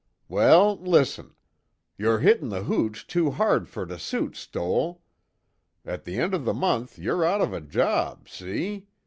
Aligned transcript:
"Well, 0.27 0.77
listen: 0.79 1.35
You're 1.95 2.21
hittin' 2.21 2.49
the 2.49 2.63
hooch 2.63 3.05
too 3.05 3.29
hard 3.29 3.69
fer 3.69 3.85
to 3.85 3.99
suit 3.99 4.35
Stoell. 4.35 5.03
At 5.85 6.05
the 6.05 6.15
end 6.17 6.33
of 6.33 6.43
the 6.43 6.55
month 6.55 6.97
you're 6.97 7.23
out 7.23 7.39
of 7.39 7.53
a 7.53 7.61
job 7.61 8.27
see? 8.27 8.87